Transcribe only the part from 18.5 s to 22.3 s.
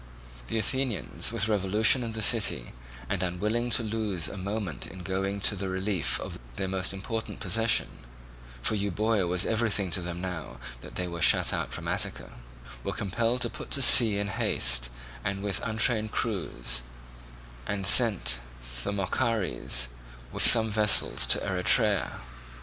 Thymochares with some vessels to Eretria.